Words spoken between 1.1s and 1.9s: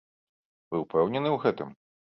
ў гэтым?